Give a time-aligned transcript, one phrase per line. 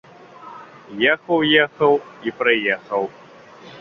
[1.11, 1.93] Ехаў, ехаў,
[2.29, 3.03] і прыехаў.